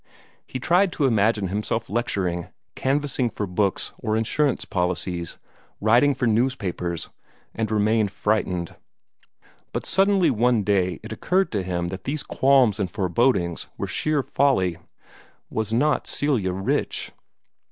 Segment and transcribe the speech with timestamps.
[0.47, 5.37] He tried to imagine himself lecturing, canvassing for books or insurance policies,
[5.79, 7.11] writing for newspapers
[7.53, 8.75] and remained frightened.
[9.73, 14.23] But suddenly one day it occurred to him that these qualms and forebodings were sheer
[14.23, 14.79] folly.
[15.51, 17.11] Was not Celia rich?